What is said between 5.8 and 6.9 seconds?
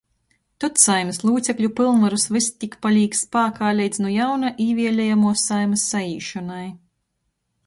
saīšonai,